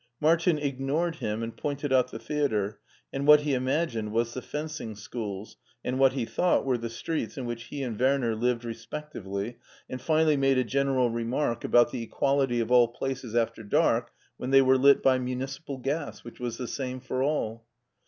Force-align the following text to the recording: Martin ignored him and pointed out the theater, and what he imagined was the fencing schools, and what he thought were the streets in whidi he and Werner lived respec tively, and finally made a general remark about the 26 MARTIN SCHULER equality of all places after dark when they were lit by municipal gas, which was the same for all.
Martin 0.19 0.57
ignored 0.57 1.17
him 1.17 1.43
and 1.43 1.55
pointed 1.55 1.93
out 1.93 2.09
the 2.09 2.17
theater, 2.17 2.79
and 3.13 3.27
what 3.27 3.41
he 3.41 3.53
imagined 3.53 4.11
was 4.11 4.33
the 4.33 4.41
fencing 4.41 4.95
schools, 4.95 5.57
and 5.85 5.99
what 5.99 6.13
he 6.13 6.25
thought 6.25 6.65
were 6.65 6.79
the 6.79 6.89
streets 6.89 7.37
in 7.37 7.45
whidi 7.45 7.59
he 7.69 7.83
and 7.83 7.99
Werner 7.99 8.35
lived 8.35 8.63
respec 8.65 9.13
tively, 9.13 9.57
and 9.87 10.01
finally 10.01 10.35
made 10.37 10.57
a 10.57 10.63
general 10.63 11.11
remark 11.11 11.63
about 11.63 11.91
the 11.91 12.07
26 12.07 12.11
MARTIN 12.13 12.15
SCHULER 12.15 12.17
equality 12.17 12.59
of 12.61 12.71
all 12.71 12.87
places 12.87 13.35
after 13.35 13.61
dark 13.61 14.09
when 14.37 14.49
they 14.49 14.63
were 14.63 14.79
lit 14.79 15.03
by 15.03 15.19
municipal 15.19 15.77
gas, 15.77 16.23
which 16.23 16.39
was 16.39 16.57
the 16.57 16.67
same 16.67 16.99
for 16.99 17.21
all. 17.21 17.67